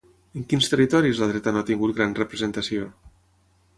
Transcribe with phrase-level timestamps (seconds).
[0.39, 2.89] En quins territoris la dreta no ha tingut gran representació?